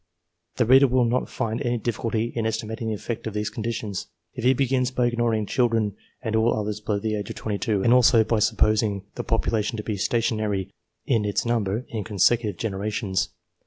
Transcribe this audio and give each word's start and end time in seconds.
The 0.55 0.65
reader 0.65 0.87
will 0.87 1.05
not 1.05 1.29
find 1.29 1.61
any 1.61 1.77
difficulty 1.77 2.33
in 2.35 2.47
estimating 2.47 2.87
the 2.87 2.95
effect 2.95 3.27
of 3.27 3.35
these 3.35 3.51
conditions, 3.51 4.07
if 4.33 4.43
he 4.43 4.55
begins 4.55 4.89
by 4.89 5.05
ignoring 5.05 5.45
children 5.45 5.95
and 6.23 6.35
all 6.35 6.55
others 6.57 6.79
below 6.79 6.97
the 6.97 7.15
age 7.15 7.29
of 7.29 7.35
22, 7.35 7.83
and 7.83 7.93
also 7.93 8.23
by 8.23 8.39
supposing 8.39 9.03
the 9.13 9.23
population 9.23 9.77
to 9.77 9.83
be 9.83 9.97
stationary 9.97 10.73
in 11.05 11.23
its 11.23 11.45
number, 11.45 11.85
in 11.89 12.03
con 12.03 12.17
secutive 12.17 12.57
generations. 12.57 13.29